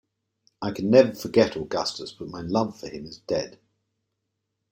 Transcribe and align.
I 0.63 0.71
can 0.71 0.89
never 0.89 1.13
forget 1.13 1.55
Augustus, 1.55 2.11
but 2.11 2.27
my 2.27 2.41
love 2.41 2.75
for 2.75 2.87
him 2.89 3.05
is 3.05 3.19
dead. 3.19 3.59